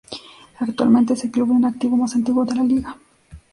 Actualmente 0.57 1.13
es 1.13 1.23
el 1.25 1.29
club 1.29 1.51
en 1.51 1.63
activo 1.63 1.95
más 1.95 2.15
antiguo 2.15 2.43
de 2.43 2.55
la 2.55 2.63
liga. 2.63 2.97